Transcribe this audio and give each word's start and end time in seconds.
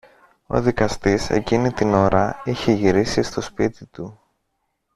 Ο 0.47 0.61
δικαστής 0.61 1.29
εκείνη 1.29 1.71
την 1.71 1.93
ώρα 1.93 2.41
είχε 2.45 2.71
γυρίσει 2.71 3.21
στο 3.21 3.41
σπίτι 3.41 3.85
του 3.85 4.19